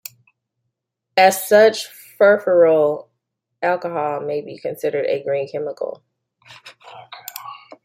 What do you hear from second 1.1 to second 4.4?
As such furfuryl alcohol